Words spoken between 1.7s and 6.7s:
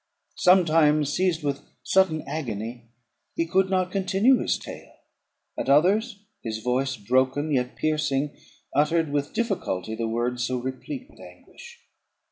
sudden agony, he could not continue his tale; at others, his